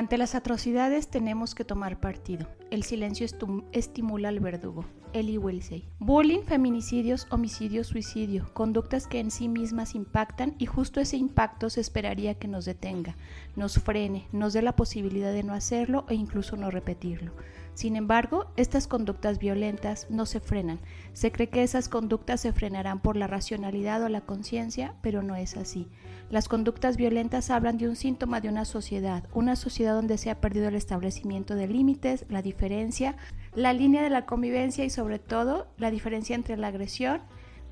[0.00, 2.46] Ante las atrocidades tenemos que tomar partido.
[2.70, 3.26] El silencio
[3.72, 4.86] estimula al verdugo.
[5.12, 5.90] Eli Wilsey.
[5.98, 11.82] Bullying, feminicidios, homicidio, suicidio, conductas que en sí mismas impactan y justo ese impacto se
[11.82, 13.14] esperaría que nos detenga,
[13.56, 17.32] nos frene, nos dé la posibilidad de no hacerlo e incluso no repetirlo.
[17.74, 20.80] Sin embargo, estas conductas violentas no se frenan.
[21.12, 25.36] Se cree que esas conductas se frenarán por la racionalidad o la conciencia, pero no
[25.36, 25.88] es así.
[26.30, 30.40] Las conductas violentas hablan de un síntoma de una sociedad, una sociedad donde se ha
[30.40, 33.16] perdido el establecimiento de límites, la diferencia,
[33.56, 37.20] la línea de la convivencia y sobre todo la diferencia entre la agresión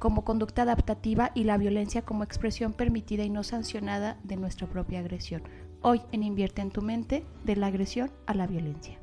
[0.01, 4.99] como conducta adaptativa y la violencia como expresión permitida y no sancionada de nuestra propia
[4.99, 5.43] agresión.
[5.81, 8.99] Hoy en Invierte en tu mente, de la agresión a la violencia.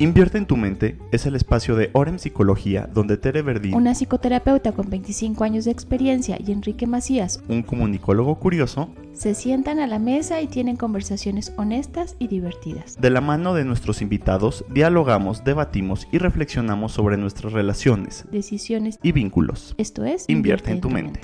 [0.00, 4.72] Invierte en tu mente es el espacio de Orem Psicología donde Tere Verdín, una psicoterapeuta
[4.72, 10.00] con 25 años de experiencia, y Enrique Macías, un comunicólogo curioso, se sientan a la
[10.00, 13.00] mesa y tienen conversaciones honestas y divertidas.
[13.00, 19.12] De la mano de nuestros invitados, dialogamos, debatimos y reflexionamos sobre nuestras relaciones, decisiones y
[19.12, 19.76] vínculos.
[19.78, 21.20] Esto es Invierte, en, tu, mente.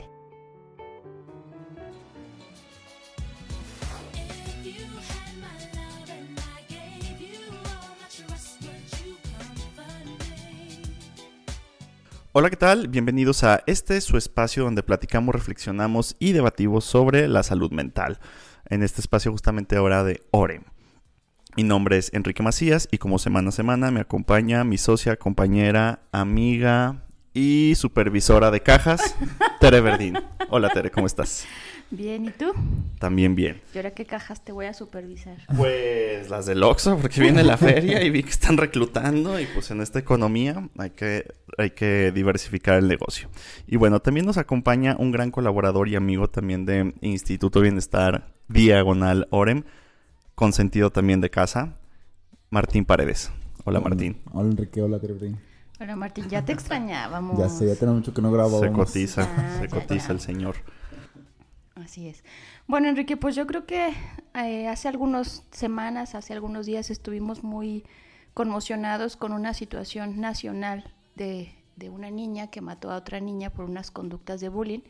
[12.33, 12.87] Hola, ¿qué tal?
[12.87, 18.21] Bienvenidos a este su espacio donde platicamos, reflexionamos y debatimos sobre la salud mental.
[18.67, 20.63] En este espacio justamente ahora de OREM.
[21.57, 26.03] Mi nombre es Enrique Macías y como semana a semana me acompaña mi socia, compañera,
[26.13, 27.03] amiga
[27.35, 29.17] y supervisora de cajas,
[29.59, 30.17] Tere Verdín.
[30.51, 31.49] Hola Tere, ¿cómo estás?
[31.91, 32.53] Bien, ¿y tú?
[33.01, 33.63] También bien.
[33.75, 35.39] ¿Y ahora qué cajas te voy a supervisar?
[35.57, 39.71] Pues las del Oxxo, porque viene la feria y vi que están reclutando y pues
[39.71, 43.31] en esta economía hay que, hay que diversificar el negocio.
[43.67, 49.29] Y bueno, también nos acompaña un gran colaborador y amigo también de Instituto Bienestar Diagonal
[49.31, 49.63] Orem,
[50.35, 51.77] con sentido también de casa,
[52.51, 53.33] Martín Paredes.
[53.65, 54.19] Hola, Martín.
[54.31, 55.15] Hola Enrique, hola Tere.
[55.81, 57.39] Hola Martín, ya te extrañábamos.
[57.39, 58.61] Ya sé, ya tenemos mucho que no grabamos.
[58.61, 60.57] Se cotiza, ah, se cotiza el señor.
[61.77, 62.23] Así es.
[62.71, 63.93] Bueno, Enrique, pues yo creo que
[64.33, 67.83] eh, hace algunas semanas, hace algunos días estuvimos muy
[68.33, 71.53] conmocionados con una situación nacional de,
[71.91, 74.83] una niña que mató a otra niña por unas conductas de bullying.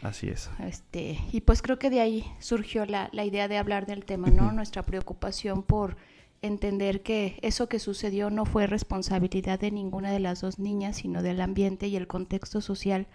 [0.00, 0.48] Así es.
[0.60, 4.30] Este, y pues creo que de ahí surgió la, la idea de hablar del tema,
[4.30, 4.50] ¿no?
[4.50, 5.98] Nuestra preocupación por
[6.40, 11.22] entender que eso que sucedió no fue responsabilidad de ninguna de las dos niñas, sino
[11.22, 13.08] del ambiente y el contexto social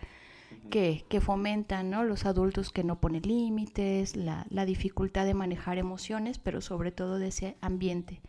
[0.70, 2.04] que, que fomentan ¿no?
[2.04, 7.20] los adultos que no ponen límites, la, la, dificultad de manejar emociones, pero sobre todo
[7.20, 8.22] de ese ambiente.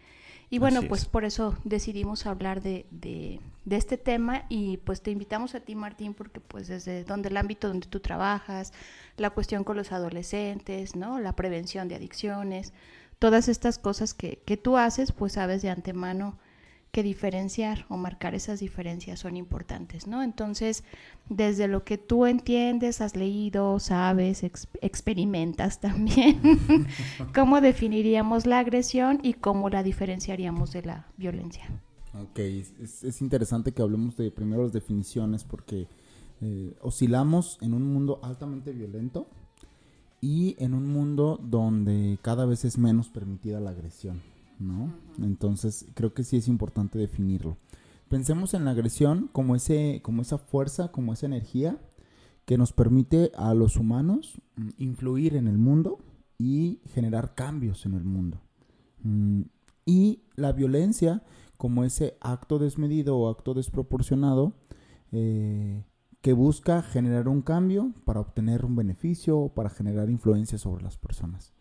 [0.49, 5.11] Y bueno, pues por eso decidimos hablar de, de, de, este tema y pues te
[5.11, 8.73] invitamos a ti, Martín, porque pues desde donde el ámbito donde tú trabajas,
[9.17, 11.19] la cuestión con los adolescentes, ¿no?
[11.19, 12.73] La prevención de adicciones,
[13.19, 16.39] todas estas cosas que, que tú haces, pues sabes de antemano
[16.97, 20.23] que diferenciar o marcar esas diferencias son importantes, ¿no?
[20.23, 20.83] Entonces,
[21.29, 24.43] desde lo que tú entiendes, has leído, sabes,
[24.81, 26.41] experimentas también,
[27.35, 31.67] ¿cómo definiríamos la agresión y cómo la diferenciaríamos de la violencia?
[32.15, 35.89] Ok, es, interesante que hablemos de primero las definiciones porque
[36.41, 39.27] eh, oscilamos en un mundo altamente violento
[40.23, 44.23] y en un mundo donde cada vez es menos permitida la agresión.
[44.59, 44.95] ¿No?
[45.19, 47.57] Entonces creo que sí es importante definirlo.
[48.09, 51.79] Pensemos en la agresión como, ese, como esa fuerza, como esa energía
[52.45, 55.99] que nos permite a los humanos mm, influir en el mundo
[56.39, 58.41] y generar cambios en el mundo.
[59.03, 59.43] Mm,
[59.85, 61.23] y la violencia
[61.57, 64.53] como ese acto desmedido o acto desproporcionado
[65.13, 65.85] eh,
[66.21, 70.97] que busca generar un cambio para obtener un beneficio o para generar influencia sobre las
[70.97, 71.53] personas.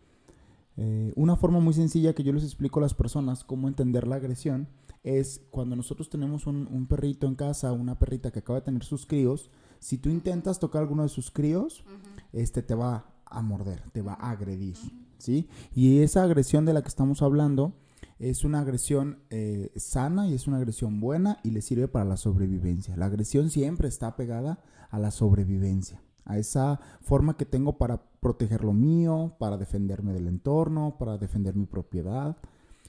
[0.76, 4.16] Eh, una forma muy sencilla que yo les explico a las personas cómo entender la
[4.16, 4.68] agresión
[5.02, 9.06] es cuando nosotros tenemos un, perrito en casa, una perrita que acaba de tener sus
[9.06, 11.84] críos, si tú intentas tocar alguno de sus críos,
[12.32, 14.76] este te va a morder, te va a agredir,
[15.18, 15.48] ¿sí?
[15.72, 17.74] Y esa agresión de la que estamos hablando
[18.18, 22.16] es una agresión eh, sana y es una agresión buena y le sirve para la
[22.16, 22.96] sobrevivencia.
[22.96, 24.58] La agresión siempre está pegada
[24.90, 26.02] a la sobrevivencia.
[26.26, 31.54] A esa forma que tengo para proteger lo mío, para defenderme del entorno, para defender
[31.54, 32.36] mi propiedad.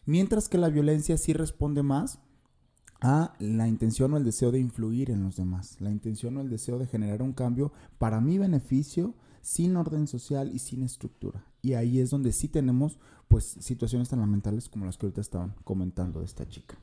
[0.05, 2.19] Mientras que la violencia sí responde más
[2.99, 6.49] a la intención o el deseo de influir en los demás, la intención o el
[6.49, 9.13] deseo de generar un cambio para mi beneficio,
[9.47, 11.41] sin orden social y sin estructura.
[11.61, 12.99] Y ahí es donde sí tenemos
[13.29, 16.77] pues situaciones tan lamentables como las que ahorita estaban comentando de esta chica.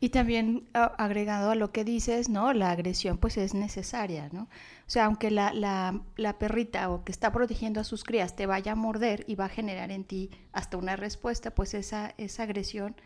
[0.00, 2.52] Y también agregado a lo que dices, ¿no?
[2.52, 4.42] La agresión pues es necesaria, ¿no?
[4.42, 8.46] O sea, aunque la, la, la perrita o que está protegiendo a sus crías te
[8.46, 12.42] vaya a morder y va a generar en ti hasta una respuesta, pues esa, esa
[12.42, 12.96] agresión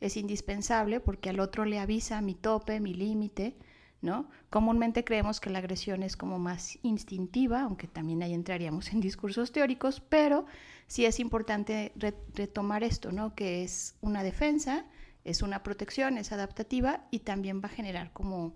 [0.00, 3.56] es indispensable porque al otro le avisa mi tope, mi límite,
[4.04, 4.28] ¿no?
[4.50, 9.50] Comúnmente creemos que la agresión es como más instintiva, aunque también ahí entraríamos en discursos
[9.50, 10.46] teóricos, pero
[10.86, 11.92] sí es importante
[12.34, 13.34] retomar esto, ¿no?
[13.34, 14.84] Que es una defensa,
[15.24, 18.54] es una protección, es adaptativa y también va a generar como,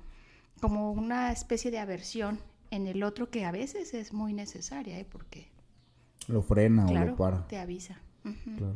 [0.60, 2.38] como una especie de aversión
[2.70, 5.06] en el otro que a veces es muy necesaria, ¿eh?
[5.10, 5.50] Porque...
[6.26, 7.48] Lo frena o lo para.
[7.48, 8.02] Te avisa.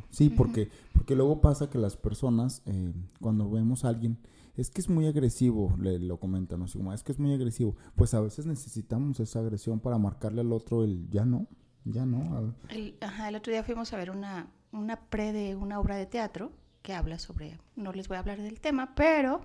[0.08, 4.16] Sí, porque, porque luego pasa que las personas, eh, cuando vemos a alguien
[4.56, 7.76] es que es muy agresivo, le lo comentan, es que es muy agresivo.
[7.96, 11.46] Pues a veces necesitamos esa agresión para marcarle al otro el ya no,
[11.84, 12.54] ya no.
[12.68, 16.06] El, ajá, el otro día fuimos a ver una, una pre de una obra de
[16.06, 16.52] teatro
[16.82, 19.42] que habla sobre, no les voy a hablar del tema, pero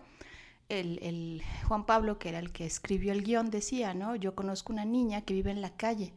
[0.69, 4.15] el, el Juan Pablo, que era el que escribió el guion, decía, ¿no?
[4.15, 6.13] Yo conozco una niña que vive en la calle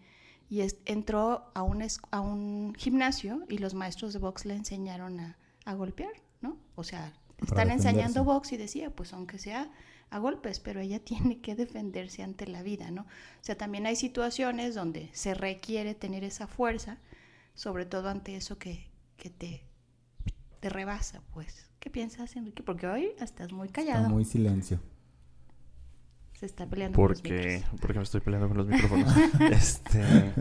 [0.48, 5.38] y entró a un, a un gimnasio y los maestros de box le enseñaron a,
[5.64, 6.56] a golpear, ¿no?
[6.74, 9.70] O sea, están enseñando box y decía, pues aunque sea
[10.10, 13.02] a golpes, pero ella tiene que defenderse ante la vida, ¿no?
[13.02, 16.98] O sea, también hay situaciones donde se requiere tener esa fuerza,
[17.54, 19.62] sobre todo ante eso que, que te,
[20.60, 21.70] te rebasa, pues.
[21.78, 22.62] ¿Qué piensas, Enrique?
[22.62, 24.00] Porque hoy estás muy callado.
[24.00, 24.80] Está muy silencio.
[26.34, 27.80] Se está peleando porque, con los micrófonos.
[27.80, 29.14] Porque me estoy peleando con los micrófonos.
[29.50, 30.32] este...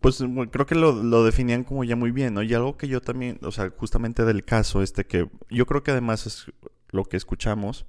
[0.00, 2.42] Pues creo que lo, lo, definían como ya muy bien, ¿no?
[2.42, 5.90] Y algo que yo también, o sea, justamente del caso este que yo creo que
[5.90, 6.46] además es
[6.90, 7.84] lo que escuchamos,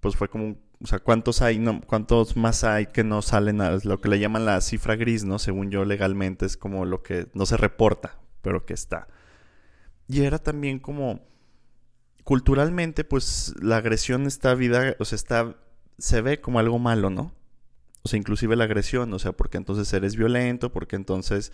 [0.00, 3.78] pues fue como, o sea, ¿cuántos hay, no, cuántos más hay que no salen a
[3.84, 5.38] lo que le llaman la cifra gris, ¿no?
[5.38, 9.06] Según yo legalmente es como lo que no se reporta, pero que está.
[10.08, 11.20] Y era también como,
[12.24, 15.56] culturalmente, pues la agresión está vida, o sea, está,
[15.98, 17.32] se ve como algo malo, ¿no?
[18.02, 21.52] O sea, inclusive la agresión, o sea, porque entonces eres violento, porque entonces...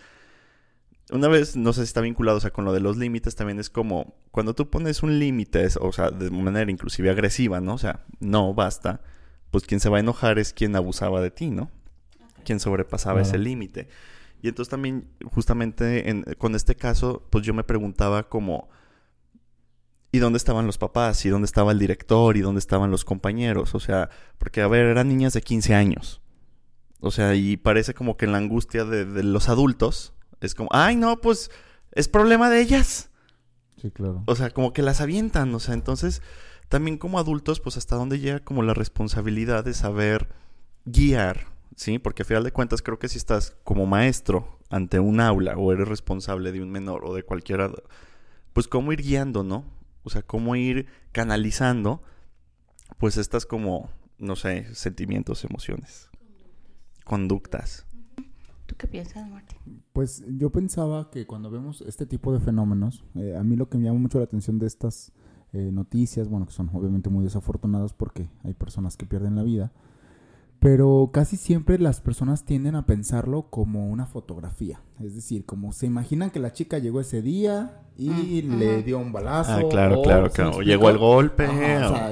[1.11, 3.59] Una vez, no sé si está vinculado, o sea, con lo de los límites también
[3.59, 7.73] es como, cuando tú pones un límite, o sea, de manera inclusive agresiva, ¿no?
[7.73, 9.01] O sea, no, basta,
[9.49, 11.71] pues quien se va a enojar es quien abusaba de ti, ¿no?
[12.45, 13.87] Quien sobrepasaba ese límite.
[14.41, 18.69] Y entonces también, justamente en, con este caso, pues yo me preguntaba como,
[20.11, 21.25] ¿y dónde estaban los papás?
[21.25, 22.37] ¿Y dónde estaba el director?
[22.37, 23.75] ¿Y dónde estaban los compañeros?
[23.75, 26.21] O sea, porque, a ver, eran niñas de 15 años.
[27.01, 30.95] O sea, y parece como que en la angustia de, los adultos es como, ay,
[30.95, 31.49] no, pues
[31.93, 33.09] es problema de ellas.
[33.81, 34.23] Sí, claro.
[34.25, 35.53] O sea, como que las avientan.
[35.55, 36.21] O sea, entonces,
[36.67, 40.29] también como adultos, pues hasta dónde llega como la responsabilidad de saber
[40.85, 41.99] guiar, ¿sí?
[41.99, 45.71] Porque a final de cuentas creo que si estás como maestro ante un aula o
[45.71, 47.71] eres responsable de un menor o de cualquiera,
[48.51, 49.63] pues cómo ir guiando, ¿no?
[50.03, 52.01] O sea, cómo ir canalizando,
[52.97, 56.08] pues estas como, no sé, sentimientos, emociones
[57.09, 57.87] conductas.
[58.67, 59.81] ¿Tú qué piensas, Martín?
[59.93, 63.79] Pues yo pensaba que cuando vemos este tipo de fenómenos, eh, a mí lo que
[63.79, 65.11] me llama mucho la atención de estas
[65.51, 69.71] eh, noticias, bueno, que son obviamente muy desafortunadas porque hay personas que pierden la vida,
[70.59, 74.81] pero casi siempre las personas tienden a pensarlo como una fotografía.
[74.99, 78.99] Es decir, como se imaginan que la chica llegó ese día y mm, le dio
[78.99, 79.53] un balazo.
[79.53, 80.61] Ah, claro, claro, claro.
[80.61, 81.47] llegó el golpe.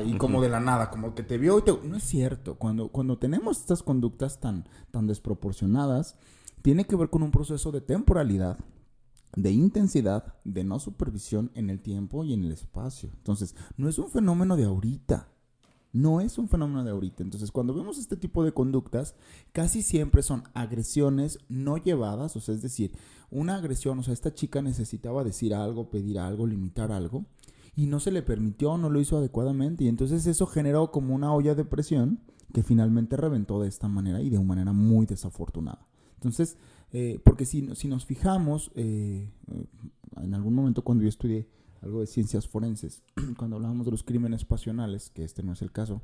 [0.06, 1.74] y como de la nada, como que te vio y te...
[1.84, 2.56] No es cierto.
[2.56, 6.16] Cuando, cuando tenemos estas conductas tan, tan desproporcionadas,
[6.62, 8.58] tiene que ver con un proceso de temporalidad,
[9.36, 13.10] de intensidad, de no supervisión en el tiempo y en el espacio.
[13.14, 15.28] Entonces, no es un fenómeno de ahorita
[15.98, 17.24] no es un fenómeno de ahorita.
[17.24, 19.16] Entonces, cuando vemos este tipo de conductas,
[19.52, 22.92] casi siempre son agresiones no llevadas, o sea, es decir,
[23.32, 27.26] una agresión, o sea, esta chica necesitaba decir algo, pedir algo, limitar algo,
[27.76, 31.34] y no se le permitió, no lo hizo adecuadamente, y entonces eso generó como una
[31.34, 32.20] olla de presión
[32.54, 35.88] que finalmente reventó de esta manera y de una manera muy desafortunada.
[36.16, 36.58] Entonces,
[36.92, 39.66] eh, porque si, si, nos fijamos, eh, eh,
[40.22, 41.48] en algún momento cuando yo estudié
[41.88, 43.04] algo de ciencias forenses,
[43.38, 46.02] cuando hablábamos de los crímenes pasionales, que este no es el caso,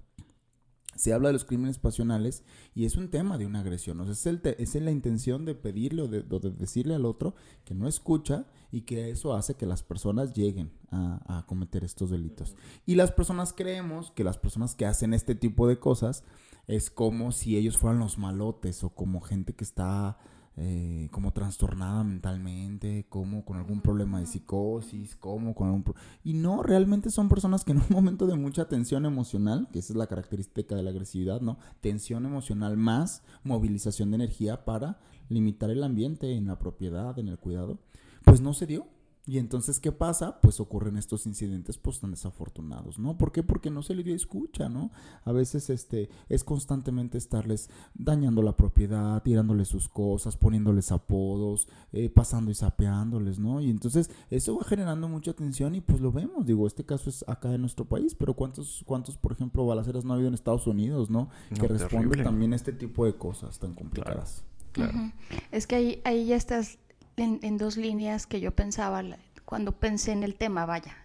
[0.96, 2.44] se habla de los crímenes pasionales
[2.76, 4.00] y es un tema de una agresión.
[4.00, 4.42] O es, el
[4.86, 6.22] la intención de pedirle o de,
[6.52, 7.36] decirle al otro
[7.66, 12.56] que no escucha y que eso hace que las personas lleguen a, cometer estos delitos.
[12.86, 16.24] Y las personas creemos que las personas que hacen este tipo de cosas
[16.68, 20.18] es como si ellos fueran los malotes o como gente que está
[20.56, 25.84] eh, como trastornada mentalmente, como con algún problema de psicosis, como con algún...
[26.24, 29.94] Y no, realmente son personas que en un momento de mucha tensión emocional, que esa
[29.94, 31.58] es la característica de la agresividad, ¿no?
[31.82, 37.40] Tensión emocional más movilización de energía para limitar el ambiente en la propiedad, en el
[37.40, 37.80] cuidado,
[38.24, 38.93] pues no se dio.
[39.26, 40.42] Y entonces, ¿qué pasa?
[40.42, 43.18] Pues ocurren estos incidentes pues tan desafortunados, ¿no?
[43.18, 43.42] ¿Por qué?
[43.42, 44.92] Porque no se le dio escucha, ¿no?
[45.24, 52.10] A veces este es constantemente estarles dañando la propiedad, tirándoles sus cosas, poniéndoles apodos, eh,
[52.10, 53.62] pasando y sapeándoles, ¿no?
[53.62, 57.24] Y entonces eso va generando mucha tensión y pues lo vemos, digo, este caso es
[57.26, 60.68] acá en nuestro país, pero ¿cuántos, cuántos por ejemplo, balaceras no ha habido en Estados
[60.68, 61.30] Unidos, ¿no?
[61.58, 64.44] que responden también a este tipo de cosas tan complicadas.
[64.74, 65.14] Claro.
[65.52, 66.80] Es que ahí, ahí ya estás
[67.18, 69.04] en, dos líneas que yo pensaba
[69.46, 70.98] cuando pensé en el tema, vaya.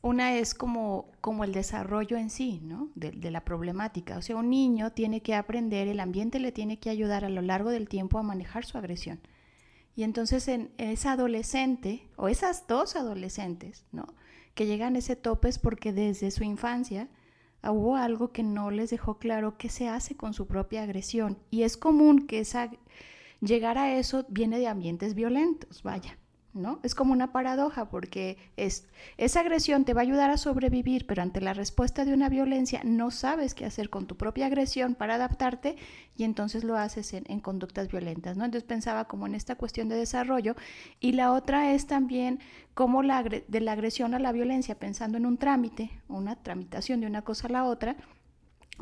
[0.00, 2.88] Una es como, como el desarrollo en sí, ¿no?
[2.94, 4.16] De, de, la problemática.
[4.16, 7.42] O sea, un niño tiene que aprender, el ambiente le tiene que ayudar a lo
[7.42, 9.20] largo del tiempo a manejar su agresión.
[9.96, 14.06] Y entonces en esa adolescente, o esas dos adolescentes, ¿no?
[14.54, 17.08] Que llegan a ese tope es porque desde su infancia
[17.64, 21.38] hubo algo que no les dejó claro qué se hace con su propia agresión.
[21.50, 22.70] Y es común que esa
[23.40, 26.18] llegar a eso viene de ambientes violentos, vaya.
[26.54, 26.80] ¿No?
[26.82, 31.22] Es como una paradoja porque es, esa agresión te va a ayudar a sobrevivir, pero
[31.22, 35.16] ante la respuesta de una violencia no sabes qué hacer con tu propia agresión para
[35.16, 35.76] adaptarte
[36.16, 38.44] y entonces lo haces en, conductas violentas, ¿no?
[38.44, 40.56] Entonces pensaba como en esta cuestión de desarrollo
[40.98, 42.40] y la otra es también
[42.74, 47.06] como la, de la agresión a la violencia, pensando en un trámite, una tramitación de
[47.06, 47.94] una cosa a la otra,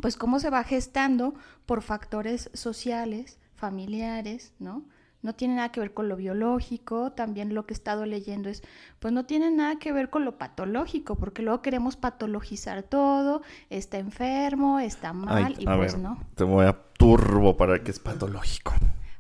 [0.01, 1.35] pues cómo se va gestando
[1.67, 4.85] por factores sociales, familiares, ¿no?
[5.23, 8.63] No tiene nada que ver con lo biológico, también lo que he estado leyendo es,
[9.01, 13.99] pues no tiene nada que ver con lo patológico, porque luego queremos patologizar todo, está
[13.99, 16.21] enfermo, está mal, y pues no.
[16.37, 18.75] Te voy a turbo para que es patológico.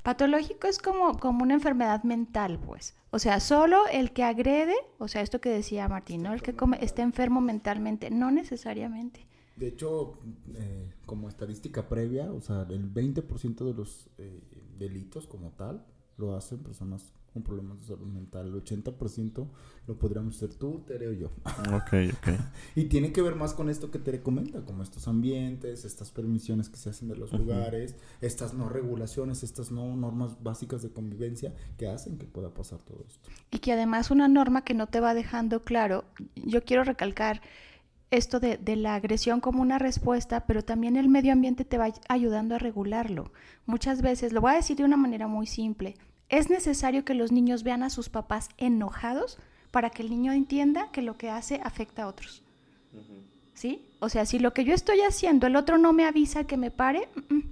[0.04, 2.94] Patológico es como, como una enfermedad mental, pues.
[3.10, 6.32] O sea, solo el que agrede, o sea, esto que decía Martín, ¿no?
[6.32, 9.26] El que come, está enfermo mentalmente, no necesariamente.
[9.56, 10.18] De hecho,
[10.54, 14.42] eh, como estadística previa, o sea, el 20% de los eh,
[14.78, 15.84] delitos como tal
[16.18, 18.46] lo hacen personas con problemas de salud mental.
[18.46, 19.46] El 80%
[19.86, 21.26] lo podríamos ser tú, Tere o yo.
[21.74, 22.28] Ok, ok.
[22.74, 26.70] y tiene que ver más con esto que Tere comenta, como estos ambientes, estas permisiones
[26.70, 31.54] que se hacen de los lugares, estas no regulaciones, estas no normas básicas de convivencia
[31.76, 33.28] que hacen que pueda pasar todo esto.
[33.50, 37.42] Y que además una norma que no te va dejando claro, yo quiero recalcar,
[38.10, 42.54] esto de, la agresión como una respuesta, pero también el medio ambiente te va ayudando
[42.54, 43.32] a regularlo.
[43.66, 45.96] Muchas veces, lo voy a decir de una manera muy simple,
[46.28, 49.38] es necesario que los niños vean a sus papás enojados
[49.70, 52.42] para que el niño entienda que lo que hace afecta a otros.
[53.54, 53.88] ¿Sí?
[54.00, 56.70] O sea, si lo que yo estoy haciendo el otro no me avisa que me
[56.70, 57.08] pare,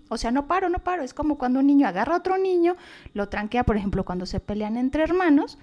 [0.09, 1.03] o sea, no paro, no paro.
[1.03, 2.77] Es como cuando un niño agarra a otro niño,
[3.15, 5.59] lo tranquea, por ejemplo, cuando se pelean entre hermanos,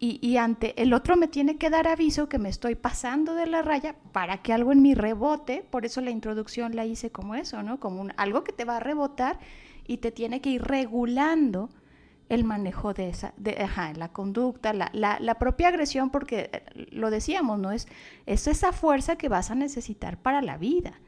[0.00, 3.62] y, ante el otro me tiene que dar aviso que me estoy pasando de la
[3.62, 7.62] raya para que algo en mi rebote, por eso la introducción la hice como eso,
[7.62, 7.80] ¿no?
[7.80, 9.38] Como un, algo que te va a rebotar
[9.86, 11.70] y te tiene que ir regulando
[12.28, 17.10] el manejo de esa, de, la conducta, la, la, la, propia agresión, porque eh, lo
[17.10, 17.70] decíamos, ¿no?
[17.72, 17.86] Es,
[18.26, 21.00] es esa fuerza que vas a necesitar para la vida.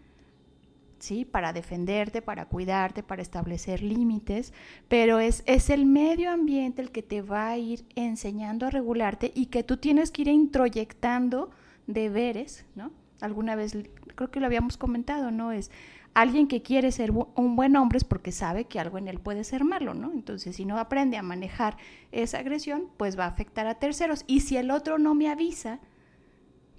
[0.99, 1.25] ¿Sí?
[1.25, 4.53] Para defenderte, para cuidarte, para establecer límites,
[4.89, 9.33] pero es, es el medio ambiente el que te va a ir enseñando a regularte
[9.35, 11.51] y que tú tienes que ir introyectando
[11.87, 12.91] deberes, ¿no?
[13.21, 13.77] Alguna vez,
[14.15, 15.53] creo que lo habíamos comentado, ¿no?
[15.53, 15.71] Es
[16.17, 19.45] alguien que quiere ser un buen hombre es porque sabe que algo en él puede
[19.45, 20.13] ser malo, ¿no?
[20.13, 21.77] Entonces, si no aprende a manejar
[22.11, 24.25] esa agresión, pues va a afectar a terceros.
[24.27, 25.79] Y si el otro no me avisa,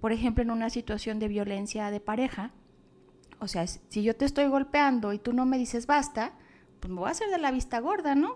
[0.01, 2.51] por ejemplo, en una situación de violencia de pareja,
[3.39, 6.33] o sea, si yo te estoy golpeando y tú no me dices basta,
[6.79, 8.35] pues me voy a hacer de la vista gorda, ¿no?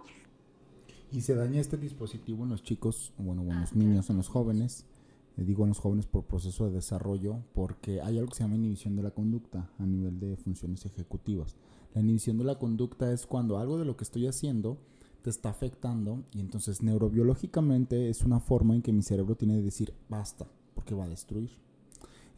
[1.12, 4.30] Y se daña este dispositivo en los chicos, bueno, en los ah, niños, en los
[4.30, 4.86] jóvenes.
[5.38, 8.56] Eh, digo en los jóvenes por proceso de desarrollo, porque hay algo que se llama
[8.56, 11.56] inhibición de la conducta a nivel de funciones ejecutivas.
[11.94, 14.78] La inhibición de la conducta es cuando algo de lo que estoy haciendo
[15.22, 19.62] te está afectando y entonces neurobiológicamente es una forma en que mi cerebro tiene de
[19.62, 21.52] decir basta, porque va a destruir.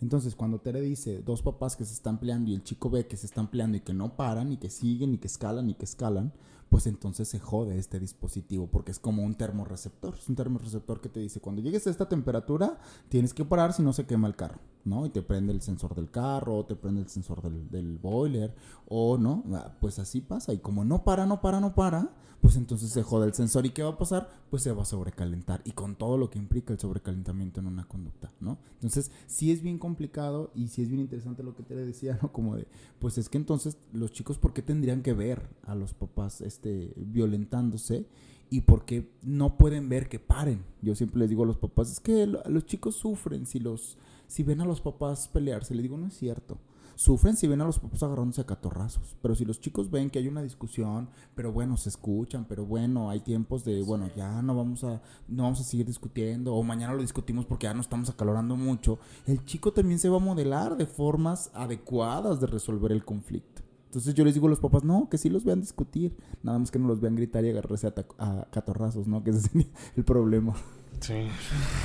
[0.03, 3.15] Entonces, cuando Tere dice dos papás que se están peleando y el chico ve que
[3.15, 5.85] se están peleando y que no paran y que siguen y que escalan y que
[5.85, 6.33] escalan,
[6.73, 10.15] pues entonces se jode este dispositivo porque es como un termorreceptor.
[10.15, 13.83] Es un termorreceptor que te dice, cuando llegues a esta temperatura, tienes que parar si
[13.83, 14.57] no se quema el carro.
[14.85, 15.05] ¿no?
[15.05, 18.53] Y te prende el sensor del carro, o te prende el sensor del, del, boiler,
[18.87, 20.53] o no, ah, pues así pasa.
[20.53, 22.09] Y como no para, no para, no para,
[22.41, 23.65] pues entonces se jode el sensor.
[23.65, 24.29] ¿Y qué va a pasar?
[24.49, 25.61] Pues se va a sobrecalentar.
[25.63, 28.57] Y con todo lo que implica el sobrecalentamiento en una conducta, ¿no?
[28.73, 32.33] Entonces, sí es bien complicado y sí es bien interesante lo que te decía, ¿no?
[32.33, 32.67] Como de,
[32.99, 36.62] pues es que entonces los chicos, ¿por qué tendrían que ver a los papás este,
[36.95, 38.05] violentándose?
[38.53, 40.63] y por qué no pueden ver que paren.
[40.83, 44.43] Yo siempre les digo a los papás, es que los chicos sufren si los si
[44.43, 45.73] ven a los papás pelearse.
[45.73, 46.59] Le digo, no es cierto.
[46.95, 49.17] Sufren si ven a los papás agarrándose a catorrazos.
[49.23, 53.09] Pero si los chicos ven que hay una discusión, pero bueno, se escuchan, pero bueno,
[53.09, 56.93] hay tiempos de, bueno, ya no vamos a, no vamos a seguir discutiendo, o mañana
[56.93, 60.77] lo discutimos porque ya no estamos acalorando mucho, el chico también se va a modelar
[60.77, 63.62] de formas adecuadas de resolver el conflicto.
[63.93, 66.71] Entonces yo les digo a los papás, no, que sí los vean discutir, nada más
[66.71, 69.23] que no los vean gritar y agarrarse a, a catorrazos, ¿no?
[69.23, 70.55] Que ese sería el problema.
[70.99, 71.27] Sí,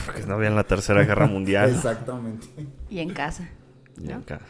[0.07, 1.69] porque no había en la Tercera Guerra Mundial.
[1.75, 2.47] Exactamente.
[2.89, 3.47] Y en casa.
[4.03, 4.47] Y en casa.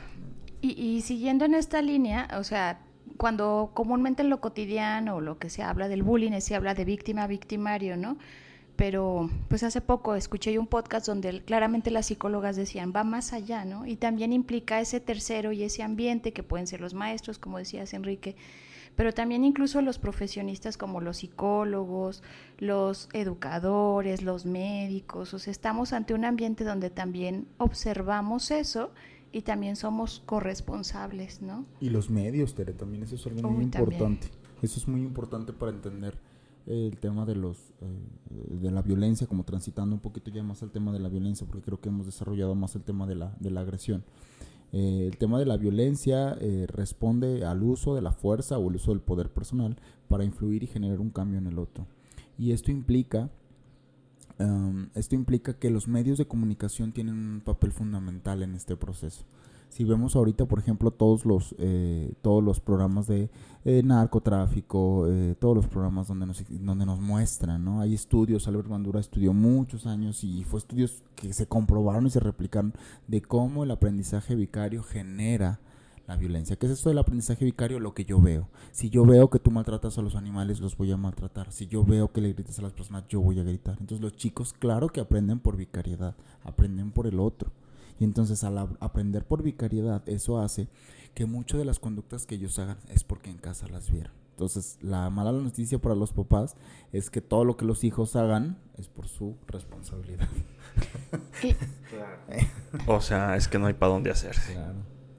[0.61, 2.81] Y, siguiendo en esta línea, o sea,
[3.17, 6.85] cuando comúnmente en lo cotidiano o lo que se habla del bullying, se habla de
[6.85, 8.19] víctima, victimario, ¿no?
[8.79, 13.65] Pero pues hace poco escuché un podcast donde claramente las psicólogas decían, va más allá,
[13.65, 13.85] ¿no?
[13.87, 17.93] Y también implica ese tercero y ese ambiente que pueden ser los maestros, como decías
[17.93, 18.37] Enrique,
[18.95, 22.23] pero también incluso los profesionistas como los psicólogos,
[22.59, 28.93] los educadores, los médicos, o sea, estamos ante un ambiente donde también observamos eso
[29.33, 31.67] y también somos corresponsables, ¿no?
[31.81, 34.29] Y los medios, Tere, también eso es algo muy importante.
[34.63, 36.17] Eso es muy importante para entender
[36.69, 40.71] el tema de los eh, de la violencia, como transitando un poquito ya más al
[40.71, 43.51] tema de la violencia, porque creo que hemos desarrollado más el tema de la, de
[43.51, 44.05] la agresión.
[44.73, 48.77] Eh, el tema de la violencia eh, responde al uso de la fuerza o el
[48.77, 49.77] uso del poder personal
[50.09, 51.87] para influir y generar un cambio en el otro.
[52.37, 53.31] Y esto implica,
[54.39, 59.25] um, esto implica que los medios de comunicación tienen un papel fundamental en este proceso.
[59.69, 63.31] Si vemos ahorita, por ejemplo, todos los, eh, todos los programas de
[63.65, 67.81] eh, narcotráfico, eh, todos los programas donde nos, donde nos muestran, ¿no?
[67.81, 72.21] Hay estudios, Albert Bandura estudió muchos años y fue estudios que se comprobaron y se
[72.21, 72.73] replicaron
[73.07, 75.61] de cómo el aprendizaje vicario genera
[76.09, 76.57] la violencia.
[76.57, 77.79] ¿Qué es esto del aprendizaje vicario?
[77.79, 78.49] Lo que yo veo.
[78.73, 81.53] Si yo veo que tú maltratas a los animales, los voy a maltratar.
[81.53, 83.77] Si yo veo que le gritas a las personas, yo voy a gritar.
[83.79, 87.53] Entonces los chicos, claro que aprenden por vicariedad, aprenden por el otro.
[87.99, 90.69] Y entonces al aprender por vicariedad, eso hace
[91.15, 94.13] que muchas de las conductas que ellos hagan es porque en casa las vieron.
[94.39, 96.55] Entonces, la mala noticia para los papás
[96.93, 100.29] es que todo lo que los hijos hagan es por su responsabilidad.
[102.87, 104.57] o sea, es que no hay para dónde hacerse.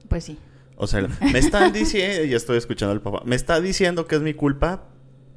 [0.08, 0.40] Pues sí.
[0.78, 4.22] O sea, me están diciendo, ya estoy escuchando al papá, me está diciendo que es
[4.22, 4.86] mi culpa,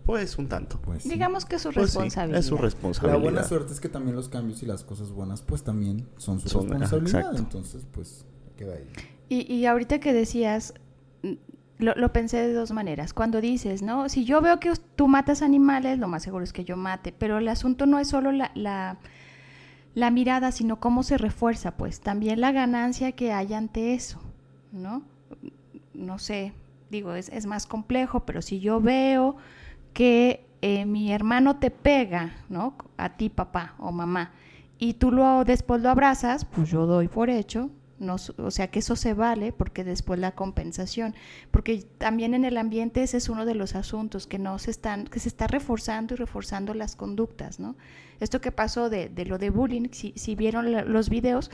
[0.05, 0.81] pues un tanto.
[0.81, 2.41] Pues Digamos que es su pues responsabilidad.
[2.41, 3.19] es su responsabilidad.
[3.19, 6.41] La buena suerte es que también los cambios y las cosas buenas pues también son
[6.41, 7.37] su responsabilidad.
[7.37, 8.25] Entonces pues
[8.57, 8.87] queda ahí.
[9.29, 10.75] Y, y ahorita que decías,
[11.23, 11.33] mm,
[11.79, 13.15] lo, lo, pensé de dos maneras.
[13.15, 14.09] Cuando dices, ¿no?
[14.09, 17.13] Si yo veo que tú matas animales, lo más seguro es que yo mate.
[17.13, 18.99] Pero el asunto no es solo la, la,
[19.95, 24.21] la mirada, sino cómo se refuerza, pues también la ganancia que hay ante eso,
[24.73, 25.03] ¿no?
[25.93, 26.53] No sé,
[26.91, 29.37] digo, es, es más complejo, pero si yo veo
[29.93, 32.77] que eh, mi hermano te pega, ¿no?
[32.97, 34.33] A ti, papá o mamá,
[34.79, 38.81] y tú lo, después lo abrazas, pues yo doy por hecho, no, o sea que
[38.81, 41.15] eso se vale porque después la compensación,
[41.53, 45.07] porque también en el ambiente ese es uno de los asuntos que no se están,
[45.07, 47.77] que se está reforzando y reforzando las conductas, ¿no?
[48.19, 51.51] Esto que pasó de, de lo de bullying, si, si vieron los videos,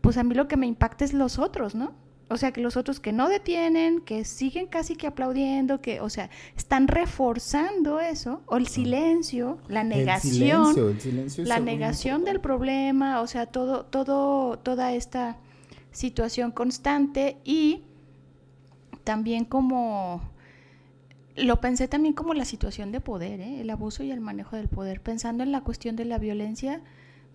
[0.00, 1.92] pues a mí lo que me impacta es los otros, ¿no?
[2.32, 6.10] O sea, que los otros que no detienen, que siguen casi que aplaudiendo, que, o
[6.10, 10.74] sea, están reforzando eso, o el silencio, la negación,
[11.38, 15.36] la negación del problema, o sea, todo, todo, toda esta
[15.90, 17.36] situación constante.
[17.44, 17.82] Y
[19.04, 20.22] también como
[21.36, 23.60] lo pensé también como la situación de poder, ¿eh?
[23.60, 26.82] el abuso y el manejo del poder, pensando en la cuestión de la violencia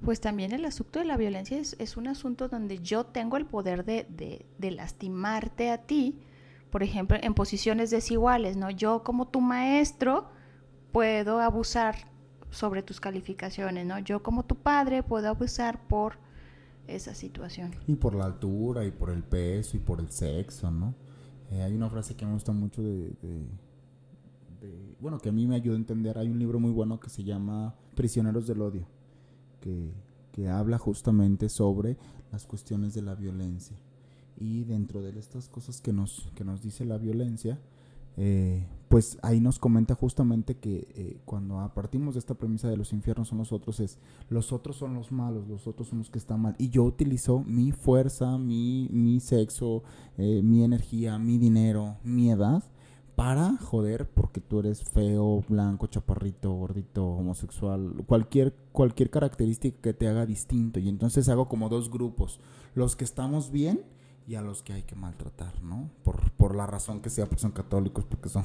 [0.03, 3.83] pues también el asunto de la violencia es, un asunto donde yo tengo el poder
[3.83, 6.19] de, lastimarte a ti,
[6.69, 8.69] por ejemplo, en posiciones desiguales, ¿no?
[8.69, 10.29] Yo como tu maestro
[10.91, 11.95] puedo abusar
[12.51, 13.99] sobre tus calificaciones, ¿no?
[13.99, 16.17] Yo como tu padre puedo abusar por
[16.87, 17.71] esa situación.
[17.87, 20.93] Y por la altura, y por el peso, y por el sexo, ¿no?
[21.49, 25.55] Eh, hay una frase que me gusta mucho de, de, bueno, que a mí me
[25.55, 26.17] ayuda a entender.
[26.17, 28.96] Hay un libro muy bueno que se llama Prisioneros del Odio
[29.59, 29.93] que,
[30.47, 31.97] habla justamente sobre
[32.31, 33.75] las cuestiones de la violencia.
[34.39, 37.59] Y dentro de estas cosas que nos, que nos dice la violencia,
[38.17, 42.93] eh, pues ahí nos comenta justamente que eh, cuando partimos de esta premisa de los
[42.93, 43.97] infiernos son los otros, es
[44.29, 46.55] los otros son los malos, los otros son los que están mal.
[46.59, 49.81] Y yo utilizo mi fuerza, mi, mi sexo,
[50.19, 52.63] eh, mi energía, mi dinero, mi edad
[53.17, 60.07] para joder porque tú eres feo, blanco, chaparrito, gordito, homosexual, cualquier, cualquier característica que te
[60.07, 60.79] haga distinto.
[60.79, 62.39] Y entonces hago como dos grupos,
[62.75, 63.81] los que estamos bien
[64.27, 65.89] y a los que hay que maltratar, ¿no?
[66.03, 68.43] Por, por la razón que sea, porque son católicos, porque son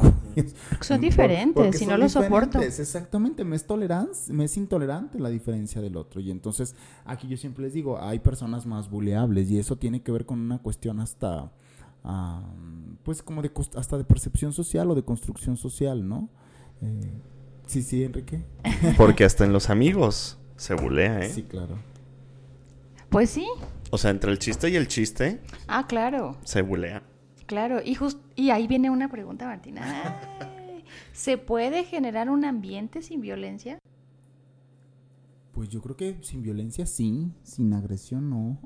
[0.81, 2.59] Son diferentes, si no lo soporto.
[2.63, 6.19] Exactamente, me es, tolerancia, me es intolerante la diferencia del otro.
[6.23, 10.13] Y entonces, aquí yo siempre les digo, hay personas más buleables y eso tiene que
[10.13, 11.53] ver con una cuestión hasta,
[13.03, 16.29] pues como de hasta de percepción social o de construcción social, ¿no?
[16.81, 17.13] Eh,
[17.67, 18.45] sí, sí, Enrique.
[18.97, 21.31] Porque hasta en los amigos se bulea, ¿eh?
[21.31, 21.79] Sí, claro.
[23.09, 23.47] Pues sí,
[23.91, 25.41] o sea, entre el chiste y el chiste.
[25.69, 26.39] Ah, claro.
[26.45, 27.03] Se bulea.
[27.45, 27.99] Claro, y,
[28.37, 30.19] y ahí viene una pregunta, Martina.
[31.13, 33.79] ¿Se puede generar un ambiente sin violencia?
[35.53, 38.59] Pues yo creo que sin violencia sí, sin agresión no.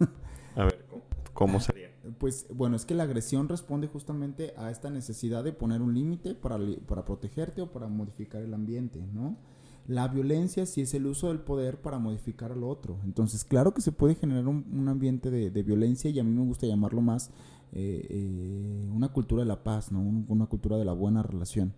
[0.56, 0.84] A ver,
[1.32, 1.87] ¿cómo sería?
[2.18, 6.34] Pues bueno, es que la agresión responde justamente a esta necesidad de poner un límite
[6.34, 9.36] para, para protegerte o para modificar el ambiente, ¿no?
[9.88, 12.98] La violencia sí es el uso del poder para modificar al otro.
[13.04, 16.66] Entonces, claro que se puede generar un, ambiente de, violencia y a mí me gusta
[16.66, 17.30] llamarlo más
[17.72, 20.00] eh, eh, una cultura de la paz, ¿no?
[20.00, 21.72] una cultura de la buena relación.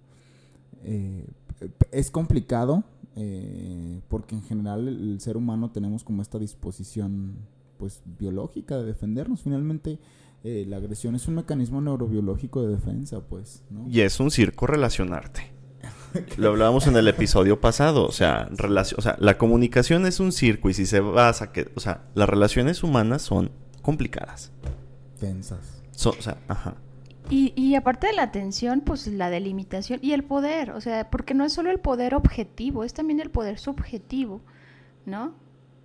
[0.83, 1.25] Eh,
[1.93, 2.83] es complicado
[4.09, 7.37] porque en general el, ser humano tenemos como esta disposición
[7.81, 9.41] pues biológica de defendernos.
[9.43, 9.99] Finalmente,
[10.45, 13.65] la agresión es un mecanismo neurobiológico de defensa, pues.
[13.89, 15.51] Y es un circo relacionarte.
[16.37, 18.49] Lo hablábamos en el episodio pasado, o sea,
[18.97, 22.29] o sea, la comunicación es un circo y si se basa que, o sea, las
[22.29, 23.51] relaciones humanas son
[23.83, 24.53] complicadas.
[25.19, 25.83] Tensas.
[26.05, 26.77] o sea, ajá.
[27.29, 31.33] Y, y, aparte de la atención, pues la delimitación y el poder, o sea, porque
[31.33, 34.41] no es solo el poder objetivo, es también el poder subjetivo,
[35.07, 35.35] ¿no?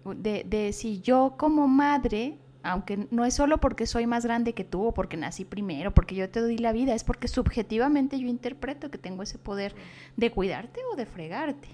[0.06, 4.64] De, de si yo como madre aunque no es solo porque soy más grande que
[4.64, 8.28] tú o porque nací primero, porque yo te doy la vida, es porque subjetivamente yo
[8.28, 9.76] interpreto que tengo ese poder
[10.18, 11.68] de cuidarte o de fregarte.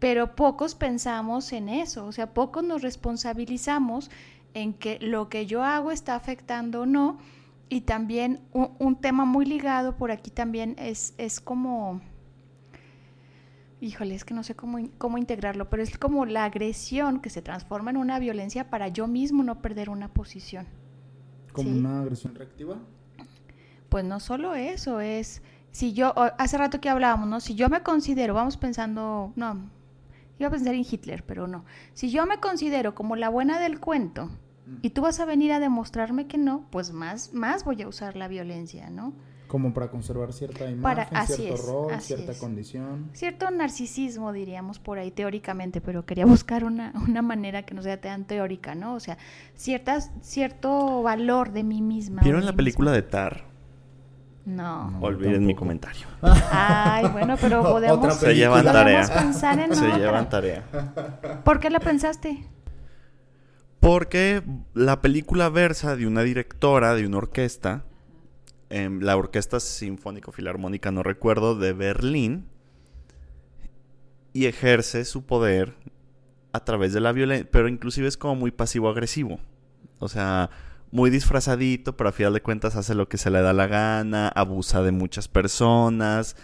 [0.00, 4.10] Pero pocos pensamos en eso, o sea, pocos nos responsabilizamos
[4.52, 7.18] en que lo que yo hago está afectando o no.
[7.68, 12.02] Y también un, tema muy ligado por aquí también es, es como
[13.82, 17.42] híjole, es que no sé cómo, cómo integrarlo, pero es como la agresión que se
[17.42, 20.66] transforma en una violencia para yo mismo no perder una posición.
[21.52, 22.78] ¿Como una agresión reactiva?
[23.88, 25.42] Pues no solo eso, es,
[25.72, 27.40] si yo, hace rato que hablábamos, ¿no?
[27.40, 29.68] Si yo me considero, vamos pensando, no,
[30.38, 31.64] iba a pensar en Hitler, pero no.
[31.92, 34.76] Si yo me considero como la buena del cuento mm.
[34.82, 38.16] y tú vas a venir a demostrarme que no, pues más, más voy a usar
[38.16, 39.12] la violencia, ¿no?
[39.52, 43.10] Como para conservar cierta imagen, cierto rol, cierta condición.
[43.12, 48.00] Cierto narcisismo, diríamos por ahí teóricamente, pero quería buscar una, una manera que no sea
[48.00, 48.94] tan teórica, ¿no?
[48.94, 49.18] O sea,
[49.54, 52.22] ciertas, cierto valor de mí misma.
[52.22, 53.44] ¿Vieron la película de Tar?
[54.46, 54.98] No.
[55.02, 56.06] Olviden mi comentario.
[56.50, 59.06] Ay, bueno, pero podemos, Se llevan tarea.
[59.06, 60.64] pensar en Se llevan tarea.
[61.44, 62.42] ¿Por qué la pensaste?
[63.80, 67.84] Porque la película versa de una directora de una orquesta
[68.72, 72.46] la Orquesta Sinfónico Filarmónica, no recuerdo, de Berlín,
[74.32, 75.74] y ejerce su poder
[76.52, 79.40] a través de la violencia, pero inclusive es como muy pasivo-agresivo.
[79.98, 80.50] O sea,
[80.90, 84.28] muy disfrazadito, pero a final de cuentas hace lo que se le da la gana,
[84.28, 86.36] abusa de muchas personas,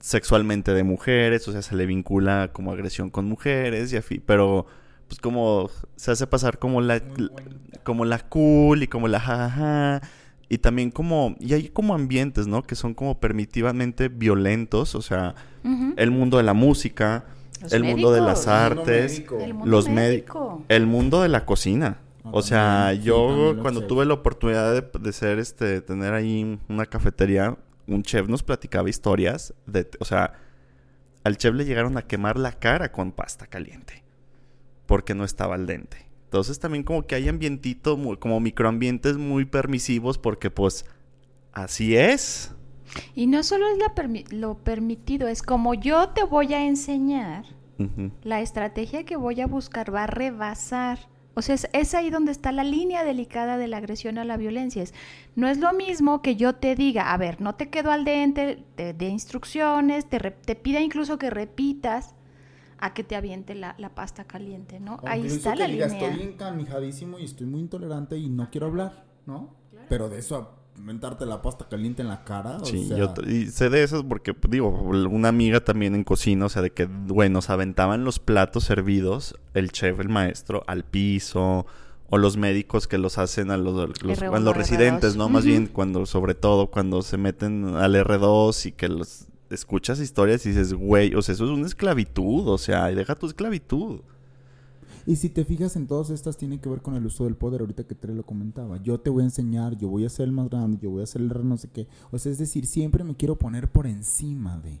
[0.00, 4.66] sexualmente de mujeres, o sea, se le vincula como agresión con mujeres, y así, pero
[5.08, 7.00] pues como se hace pasar como la,
[7.84, 10.02] como la cool y como la jajaja
[10.48, 12.62] y también como, y hay como ambientes, ¿no?
[12.62, 15.34] Que son como permitivamente violentos, o sea,
[15.96, 17.24] el mundo de la música,
[17.70, 19.24] el mundo de las artes,
[19.64, 21.98] los médicos, el mundo de la cocina.
[22.24, 26.86] Ah, o sea, yo cuando tuve la oportunidad de, de, ser, este, tener ahí una
[26.86, 27.56] cafetería,
[27.88, 30.34] un chef nos platicaba historias de, o sea,
[31.24, 34.04] al chef le llegaron a quemar la cara con pasta caliente,
[34.86, 36.05] porque no estaba al dente.
[36.26, 40.84] Entonces también como que hay ambientito, como microambientes muy permisivos porque pues
[41.52, 42.52] así es.
[43.14, 43.78] Y no solo es
[44.32, 47.44] lo permitido, es como yo te voy a enseñar,
[48.24, 50.98] la estrategia que voy a buscar va a rebasar.
[51.34, 54.82] O sea, es, ahí donde está la línea delicada de la agresión a la violencia.
[55.36, 58.64] no es lo mismo que yo te diga, a ver, no te quedo al dente,
[58.76, 62.15] de instrucciones, te, te pida incluso que repitas
[62.78, 64.98] a que te aviente la, pasta caliente, ¿no?
[65.04, 65.86] Ahí está la línea.
[65.86, 69.54] Estoy encanijadísimo y estoy muy intolerante y no quiero hablar, ¿no?
[69.88, 72.58] Pero de eso a mentarte la pasta caliente en la cara.
[72.64, 76.62] Sí, yo y sé de eso porque, digo, una amiga también en cocina, o sea,
[76.62, 81.66] de que, bueno, se aventaban los platos servidos, el chef, el maestro, al piso,
[82.08, 85.18] o los médicos que los hacen a los, los, R1, a los residentes, R2.
[85.18, 85.28] ¿no?
[85.28, 90.44] Más bien cuando, sobre todo cuando se meten al R2 y que los escuchas historias
[90.46, 94.00] y dices, güey, o sea, eso es una esclavitud, o sea, deja tu esclavitud.
[95.06, 97.60] Y si te fijas en todas estas tiene que ver con el uso del poder,
[97.60, 98.82] ahorita que Tere lo comentaba.
[98.82, 101.06] Yo te voy a enseñar, yo voy a ser el más grande, yo voy a
[101.06, 101.86] ser el no sé qué.
[102.10, 104.80] O sea, es decir, siempre me quiero poner por encima de.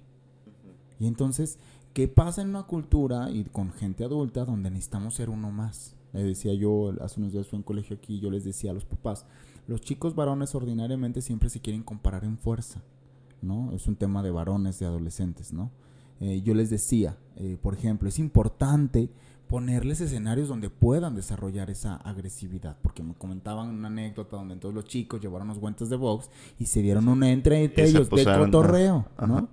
[0.98, 1.58] Y entonces,
[1.92, 5.94] ¿qué pasa en una cultura y con gente adulta donde necesitamos ser uno más?
[6.12, 8.74] Le decía yo, hace unos días fui a un colegio aquí, yo les decía a
[8.74, 9.26] los papás,
[9.68, 12.82] los chicos varones ordinariamente siempre se quieren comparar en fuerza,
[13.46, 13.72] ¿no?
[13.72, 15.70] Es un tema de varones, de adolescentes, ¿no?
[16.20, 19.10] Eh, yo les decía, eh, por ejemplo, es importante
[19.48, 24.84] ponerles escenarios donde puedan desarrollar esa agresividad, porque me comentaban una anécdota donde todos los
[24.86, 29.06] chicos llevaron los guantes de box y se dieron una entre ellos de cotorreo.
[29.26, 29.48] ¿no?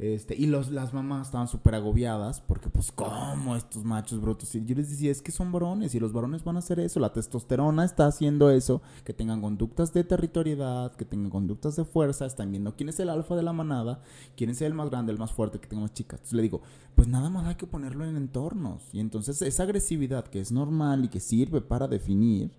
[0.00, 4.54] Este, y los, las mamás estaban súper agobiadas porque, pues, ¿cómo estos machos brutos?
[4.54, 7.00] Y yo les decía, es que son varones y los varones van a hacer eso.
[7.00, 12.24] La testosterona está haciendo eso, que tengan conductas de territorialidad, que tengan conductas de fuerza,
[12.24, 14.00] están viendo quién es el alfa de la manada,
[14.38, 16.20] quién es el más grande, el más fuerte, que tenga más chicas.
[16.20, 16.62] Entonces le digo,
[16.94, 18.88] pues nada más hay que ponerlo en entornos.
[18.94, 22.50] Y entonces esa agresividad que es normal y que sirve para definir,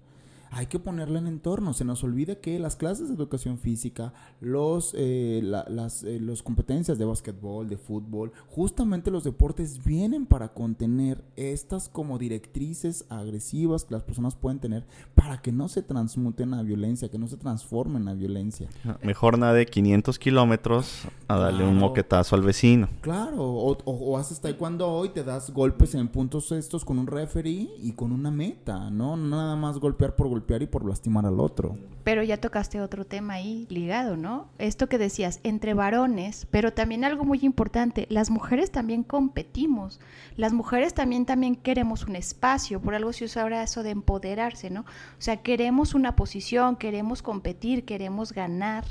[0.54, 1.74] hay que ponerla en entorno.
[1.74, 6.44] Se nos olvida que las clases de educación física, los, eh, la- las eh, los
[6.44, 13.86] competencias de básquetbol, de fútbol, justamente los deportes vienen para contener estas como directrices agresivas
[13.86, 14.86] que las personas pueden tener
[15.16, 18.68] para que no se transmuten a violencia, que no se transformen a violencia.
[19.04, 22.90] Mejor nade 500 kilómetros a darle un moquetazo al vecino.
[23.00, 27.08] Claro, o, o- o haces taekwondo hoy, te das golpes en puntos estos con un
[27.08, 29.16] referee y con una meta, ¿no?
[29.16, 31.78] Nada más golpear por golpear y por lastimar al otro.
[32.04, 34.48] Pero ya tocaste otro tema ahí ligado, ¿no?
[34.58, 40.00] Esto que decías, entre varones, pero también algo muy importante, las mujeres también competimos,
[40.36, 44.70] las mujeres también, también queremos un espacio, por algo se usa ahora eso de empoderarse,
[44.70, 44.82] ¿no?
[44.82, 44.86] O
[45.20, 48.84] sea, queremos una posición, queremos competir, queremos ganar,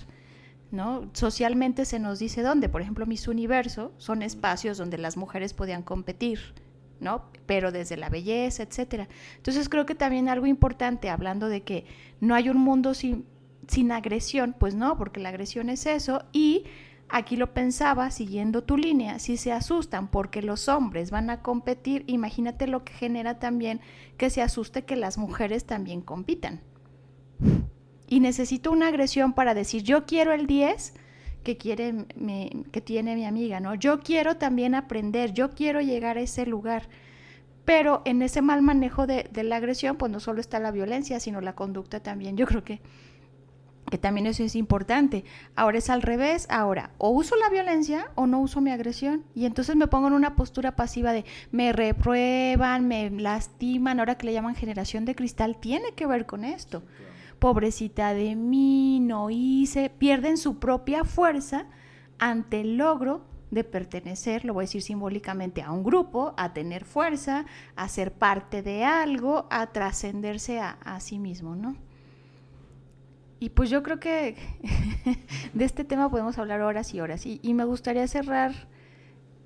[0.70, 1.10] ¿no?
[1.12, 5.82] Socialmente se nos dice dónde, por ejemplo, Miss Universo son espacios donde las mujeres podían
[5.82, 6.54] competir,
[7.00, 7.24] ¿no?
[7.46, 9.08] Pero desde la belleza, etcétera.
[9.36, 11.86] Entonces creo que también algo importante, hablando de que
[12.20, 13.24] no hay un mundo sin,
[13.66, 16.64] sin agresión, pues no, porque la agresión es eso, y
[17.08, 22.04] aquí lo pensaba, siguiendo tu línea, si se asustan porque los hombres van a competir,
[22.06, 23.80] imagínate lo que genera también
[24.16, 26.60] que se asuste que las mujeres también compitan.
[28.06, 30.94] Y necesito una agresión para decir, yo quiero el 10
[31.42, 32.06] que, quiere,
[32.70, 33.74] que tiene mi amiga, ¿no?
[33.74, 36.88] Yo quiero también aprender, yo quiero llegar a ese lugar.
[37.64, 41.20] Pero en ese mal manejo de, de la agresión, pues no solo está la violencia,
[41.20, 42.36] sino la conducta también.
[42.36, 42.80] Yo creo que,
[43.90, 45.24] que también eso es importante.
[45.56, 46.46] Ahora es al revés.
[46.48, 49.24] Ahora, o uso la violencia o no uso mi agresión.
[49.34, 53.98] Y entonces me pongo en una postura pasiva de me reprueban, me lastiman.
[53.98, 56.82] Ahora que le llaman generación de cristal, tiene que ver con esto.
[57.40, 59.90] Pobrecita de mí, no hice.
[59.90, 61.66] Pierden su propia fuerza
[62.18, 66.84] ante el logro de pertenecer, lo voy a decir simbólicamente, a un grupo, a tener
[66.84, 71.76] fuerza, a ser parte de algo, a trascenderse a, a sí mismo, ¿no?
[73.40, 74.36] Y pues yo creo que
[75.54, 77.24] de este tema podemos hablar horas y horas.
[77.24, 78.52] Y, y me gustaría cerrar,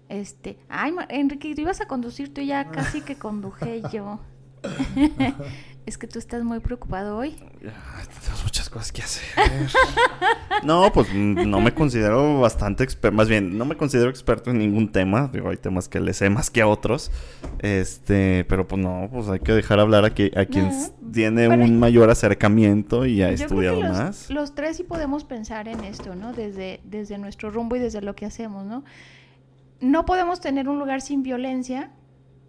[0.08, 4.18] este, ay, Enrique, tú ibas a conducir, tú ya casi que conduje yo.
[5.86, 7.36] es que tú estás muy preocupado hoy.
[7.60, 9.22] Tenemos muchas cosas que hacer.
[10.64, 13.14] no, pues mm, no me considero bastante experto.
[13.14, 15.28] Más bien, no me considero experto en ningún tema.
[15.32, 17.10] Digo, hay temas que le sé más que a otros.
[17.58, 21.48] Este, pero pues no, pues hay que dejar hablar a, que, a quien No, tiene
[21.48, 24.30] un mayor acercamiento y ha Yo creo estudiado que los, más.
[24.30, 26.32] Los tres sí podemos pensar en esto, ¿no?
[26.32, 28.84] Desde, desde nuestro rumbo y desde lo que hacemos, ¿no?
[29.80, 31.90] No podemos tener un lugar sin violencia.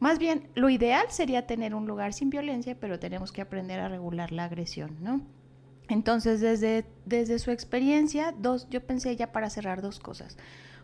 [0.05, 3.89] Más bien, lo ideal sería tener un lugar sin violencia, pero tenemos que aprender a
[3.89, 5.21] regular la agresión, ¿no?
[5.87, 10.37] Entonces, desde, desde su experiencia, dos, yo pensé ya para cerrar dos cosas.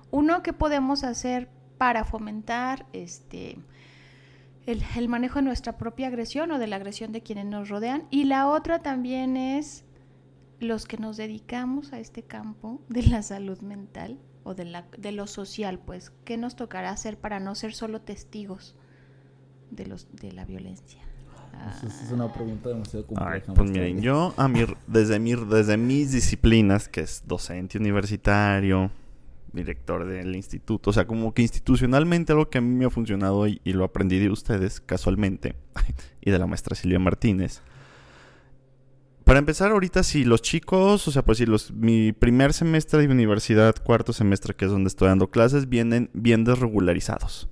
[0.09, 3.59] Uno, ¿qué podemos hacer para fomentar este,
[4.65, 8.07] el, el manejo de nuestra propia agresión o de la agresión de quienes nos rodean?
[8.09, 9.85] Y la otra también es
[10.59, 15.11] los que nos dedicamos a este campo de la salud mental o de, la, de
[15.11, 18.75] lo social, pues, ¿qué nos tocará hacer para no ser solo testigos
[19.71, 21.01] de, los, de la violencia?
[21.85, 23.31] Esa es una pregunta demasiado compleja.
[23.33, 28.89] Ay, pues miren, yo a mi, desde, mi, desde mis disciplinas, que es docente universitario,
[29.53, 33.47] director del instituto, o sea, como que institucionalmente algo que a mí me ha funcionado
[33.47, 35.55] y, y lo aprendí de ustedes casualmente,
[36.21, 37.61] y de la maestra Silvia Martínez.
[39.23, 43.13] Para empezar, ahorita si los chicos, o sea, pues si los, mi primer semestre de
[43.13, 47.47] universidad, cuarto semestre, que es donde estoy dando clases, vienen bien desregularizados.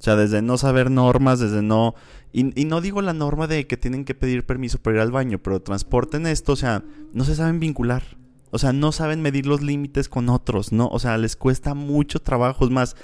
[0.00, 1.94] O sea, desde no saber normas, desde no...
[2.32, 5.10] Y, y, no digo la norma de que tienen que pedir permiso para ir al
[5.10, 6.82] baño, pero transporten esto, o sea,
[7.12, 8.02] no se saben vincular.
[8.50, 10.88] O sea, no saben medir los límites con otros, ¿no?
[10.88, 12.64] O sea, les cuesta mucho trabajo.
[12.64, 12.96] Es más,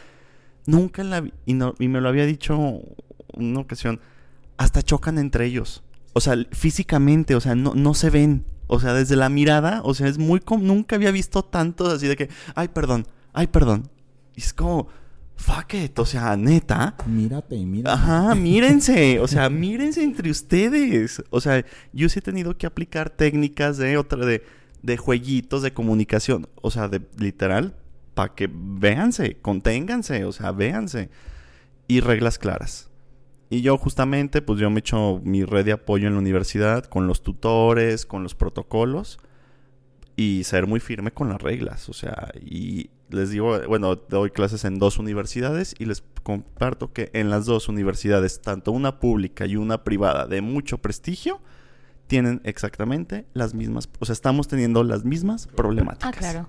[0.64, 1.24] nunca en la...
[1.44, 2.80] Y, no, y me lo había dicho
[3.34, 4.00] una ocasión,
[4.56, 5.82] hasta chocan entre ellos.
[6.14, 8.44] O sea, físicamente, o sea, no, no se ven.
[8.68, 10.40] O sea, desde la mirada, o sea, es muy...
[10.60, 13.90] Nunca había visto tanto así de que, ay, perdón, ay, perdón.
[14.34, 14.88] Y es como,
[15.36, 16.96] fuck it, o sea, neta.
[17.06, 17.94] Mírate mírate.
[17.94, 21.22] Ajá, mírense, o sea, mírense entre ustedes.
[21.30, 24.42] O sea, yo sí he tenido que aplicar técnicas de otra, de,
[24.82, 26.48] de jueguitos de comunicación.
[26.62, 27.76] O sea, de literal,
[28.14, 31.10] para que véanse, conténganse, o sea, véanse.
[31.88, 32.90] Y reglas claras.
[33.48, 37.06] Y yo justamente, pues yo me echo mi red de apoyo en la universidad con
[37.06, 39.18] los tutores, con los protocolos
[40.16, 41.88] y ser muy firme con las reglas.
[41.88, 47.10] O sea, y les digo, bueno, doy clases en dos universidades y les comparto que
[47.12, 51.40] en las dos universidades, tanto una pública y una privada de mucho prestigio,
[52.06, 56.14] tienen exactamente las mismas, o sea, estamos teniendo las mismas problemáticas.
[56.14, 56.48] Ah, claro.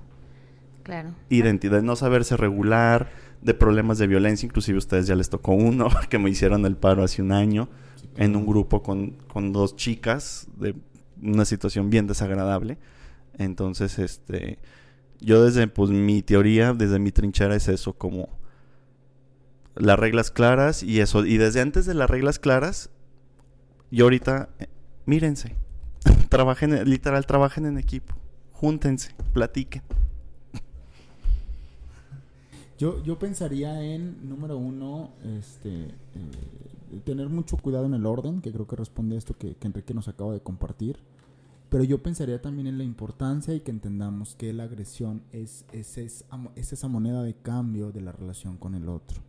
[0.84, 1.16] Claro.
[1.30, 3.10] Identidad, no saberse regular,
[3.42, 6.76] de problemas de violencia, inclusive a ustedes ya les tocó uno, que me hicieron el
[6.76, 7.70] paro hace un año,
[8.16, 10.76] en un grupo con, con dos chicas, de
[11.22, 12.78] una situación bien desagradable.
[13.38, 14.58] Entonces, este,
[15.20, 18.30] yo desde, pues mi teoría, desde mi trinchera es eso, como
[19.76, 22.90] las reglas claras y eso, y desde antes de las reglas claras,
[23.92, 24.68] yo ahorita, eh,
[25.06, 25.56] mírense,
[26.30, 28.16] trabajen, literal, trabajen en equipo,
[28.52, 29.84] júntense, platiquen.
[32.78, 38.52] Yo, yo pensaría en, número uno, este, eh, tener mucho cuidado en el orden, que
[38.52, 40.98] creo que responde a esto que, Enrique nos acaba de compartir.
[41.70, 45.98] Pero yo pensaría también en la importancia y que entendamos que la agresión es, es,
[45.98, 46.26] es,
[46.56, 49.22] es esa moneda de cambio de la relación con el otro.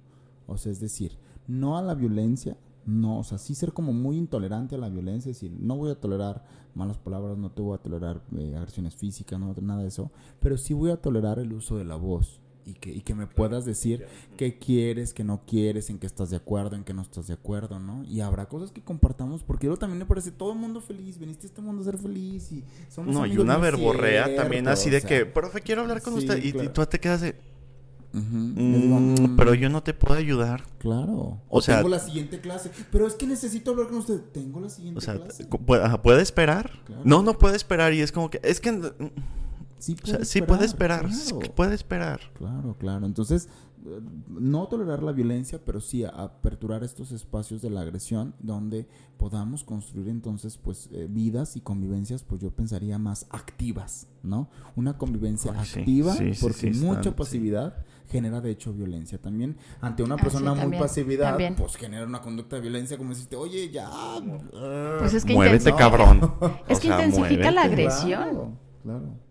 [0.46, 4.16] O sea, es decir, no a la violencia, no, o sea, sí ser como muy
[4.16, 7.74] intolerante a la violencia, es decir, no voy a tolerar malas palabras, no te voy
[7.74, 11.52] a tolerar eh, agresiones físicas, no, nada de eso, pero sí voy a tolerar el
[11.52, 15.42] uso de la voz y que, y que me puedas decir qué quieres, qué no
[15.46, 18.04] quieres, en qué estás de acuerdo, en qué no estás de acuerdo, ¿no?
[18.04, 21.46] Y habrá cosas que compartamos, porque yo también me parece todo el mundo feliz, veniste
[21.46, 25.00] a este mundo a ser feliz y somos No, y una verborrea también así de
[25.00, 27.36] que, profe, quiero hablar con usted, y, y, tú te quedas de...
[28.14, 29.20] Uh -huh.
[29.20, 30.64] mm, pero yo no te puedo ayudar.
[30.78, 31.12] Claro.
[31.12, 32.70] O, o sea, tengo la siguiente clase.
[32.90, 34.20] Pero es que necesito hablar con usted.
[34.32, 35.44] Tengo la siguiente o sea, clase.
[35.44, 36.70] ¿puede, ¿Puede esperar?
[36.86, 37.02] Claro.
[37.04, 37.92] No, no puede esperar.
[37.92, 38.40] Y es como que.
[38.42, 38.70] Es que.
[39.78, 41.54] Sí puede, o sea, sí puede esperar, claro.
[41.54, 42.20] puede esperar.
[42.34, 43.06] Claro, claro.
[43.06, 43.48] Entonces,
[44.28, 48.86] no tolerar la violencia, pero sí aperturar estos espacios de la agresión donde
[49.16, 54.48] podamos construir entonces pues eh, vidas y convivencias, pues yo pensaría más activas, ¿no?
[54.76, 59.18] Una convivencia Ay, activa, sí, sí, porque sí, mucha pasividad genera de hecho violencia.
[59.18, 61.54] También ante una persona muy también, pasividad, también.
[61.54, 63.90] pues genera una conducta de violencia como deciste, oye, ya.
[64.98, 66.34] Pues es que muévete, cabrón.
[66.68, 67.52] Es que sea, intensifica muévete.
[67.52, 68.22] la agresión.
[68.22, 69.27] Claro, claro.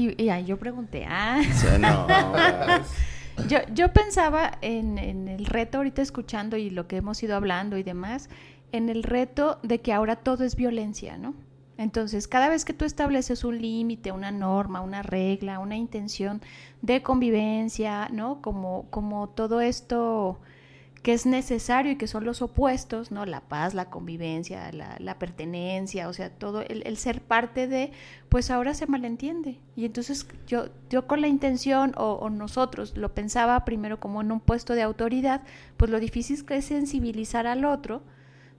[0.00, 1.42] Y, y ahí yo pregunté, ah.
[1.52, 2.06] Sí, no,
[3.48, 7.76] yo, yo pensaba en, en, el reto ahorita escuchando y lo que hemos ido hablando
[7.76, 8.30] y demás,
[8.72, 11.34] en el reto de que ahora todo es violencia, ¿no?
[11.76, 16.40] Entonces, cada vez que tú estableces un límite, una norma, una regla, una intención
[16.80, 18.40] de convivencia, ¿no?
[18.40, 20.40] Como, como todo esto
[21.02, 23.24] que es necesario y que son los opuestos, ¿no?
[23.24, 27.92] La paz, la convivencia, la, la pertenencia, o sea, todo el, el, ser parte de,
[28.28, 29.58] pues ahora se malentiende.
[29.76, 34.30] Y entonces yo, yo con la intención, o, o, nosotros lo pensaba primero como en
[34.30, 35.42] un puesto de autoridad,
[35.78, 38.02] pues lo difícil que es sensibilizar al otro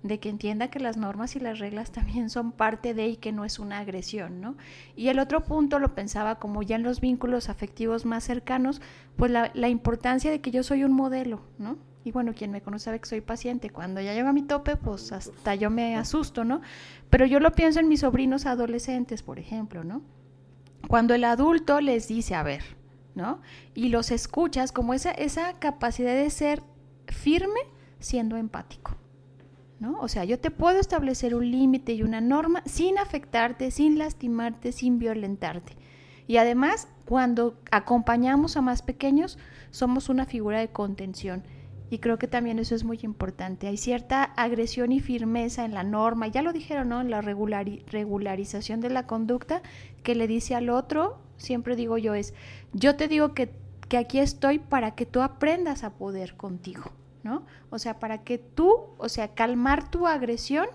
[0.04, 3.32] de que entienda que las normas y las reglas también son parte de y que
[3.32, 4.56] no es una agresión, ¿no?
[4.96, 8.82] Y el otro punto lo pensaba como ya en los vínculos afectivos más cercanos,
[9.16, 11.78] pues la, la importancia de que yo soy un modelo, ¿no?
[12.04, 13.70] Y bueno, quien me conoce sabe que soy paciente.
[13.70, 16.62] Cuando ya llego a mi tope, pues hasta yo me asusto, ¿no?
[17.10, 20.02] Pero yo lo pienso en mis sobrinos adolescentes, por ejemplo, ¿no?
[20.88, 22.64] Cuando el adulto les dice, a ver,
[23.14, 23.40] ¿no?
[23.76, 26.64] Y los escuchas como esa, esa capacidad de ser
[27.06, 27.60] firme
[28.00, 28.96] siendo empático.
[30.00, 34.72] O sea, yo te puedo establecer un límite y una norma sin afectarte, sin lastimarte,
[34.72, 35.76] sin violentarte.
[36.28, 39.38] Y además, cuando acompañamos a más pequeños,
[39.72, 41.44] somos una figura de contención.
[41.90, 43.68] Y creo que también eso es muy importante.
[43.68, 47.02] Hay cierta agresión y firmeza en la norma, ya lo dijeron, ¿no?
[47.02, 49.62] En la regulari regularización de la conducta
[50.02, 52.34] que le dice al otro, siempre digo yo, es,
[52.72, 53.52] yo te digo que,
[53.90, 56.94] que aquí estoy para que tú aprendas a poder contigo,
[57.24, 57.46] ¿no?
[57.70, 60.68] O sea, para que tú, o sea, calmar tu agresión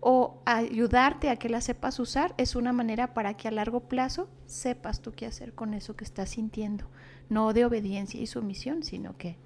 [0.00, 4.28] o ayudarte a que la sepas usar es una manera para que a largo plazo
[4.46, 6.86] sepas tú qué hacer con eso que estás sintiendo.
[7.28, 9.36] No de obediencia y sumisión, sino que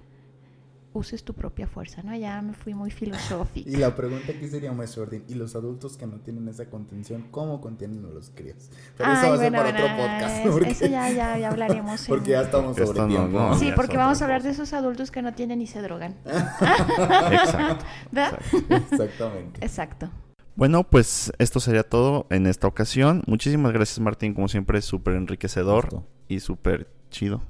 [0.97, 2.15] uses tu propia fuerza, ¿no?
[2.15, 3.69] Ya me fui muy filosófica.
[3.69, 7.61] Y la pregunta aquí sería, Ordín, ¿y los adultos que no tienen esa contención, cómo
[7.61, 8.69] contienen a los críos?
[8.97, 10.37] Pero eso va a ser bueno, para bueno, otro podcast.
[10.45, 12.01] es- porque- Eso ya, ya, ya hablaremos.
[12.07, 13.39] en- Porque ya estamos Esto sobre no, tiempo.
[13.39, 13.57] no.
[13.59, 16.15] Sí, porque vamos a hablar de esos adultos que no tienen ni se drogan.
[16.25, 17.85] Exacto.
[18.11, 18.39] ¿Verdad?
[18.69, 19.65] Exactamente.
[19.65, 20.09] Exacto.
[20.55, 23.23] Bueno, pues esto sería todo en esta ocasión.
[23.27, 24.33] Muchísimas gracias, Martín.
[24.33, 26.07] Como siempre, súper enriquecedor Justo.
[26.27, 27.41] y súper chido.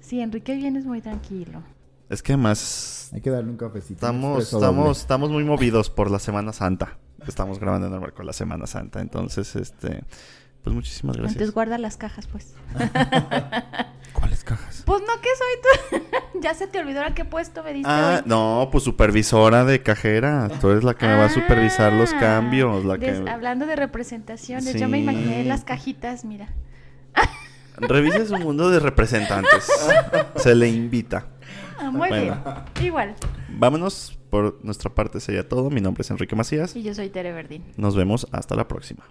[0.00, 1.62] Sí, Enrique vienes muy tranquilo.
[2.08, 3.94] Es que además Hay que darle un cafecito.
[3.94, 6.98] estamos, estamos, estamos muy movidos por la Semana Santa.
[7.26, 9.00] Estamos grabando en el marco de la Semana Santa.
[9.00, 10.04] Entonces, este,
[10.62, 11.54] pues muchísimas Entonces gracias.
[11.54, 12.54] guarda las cajas, pues.
[14.12, 14.82] ¿Cuáles cajas?
[14.86, 16.06] Pues no, que soy tú.
[16.40, 18.28] ya se te olvidó a qué puesto me diste Ah, hoy.
[18.28, 20.48] no, pues supervisora de cajera.
[20.60, 22.84] Tú eres la que me va a supervisar los Ah, cambios.
[22.84, 26.48] La des- que Hablando de representaciones, yo me imaginé las cajitas, mira.
[27.78, 29.66] revise su mundo de representantes.
[30.36, 31.26] Se le invita.
[31.78, 32.22] Ah, muy Bueno.
[32.74, 32.86] bien.
[32.86, 33.14] Igual.
[33.48, 34.18] Vámonos.
[34.30, 35.70] Por nuestra parte sería todo.
[35.70, 36.74] Mi nombre es Enrique Macías.
[36.74, 37.64] Y yo soy Tere Verdín.
[37.76, 39.04] Nos vemos hasta la próxima.